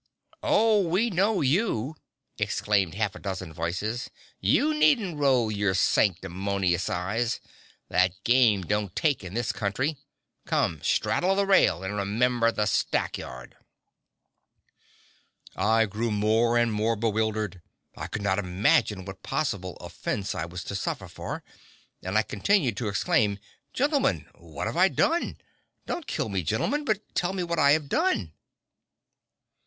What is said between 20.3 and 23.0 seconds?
I was to suffer for, and I continued to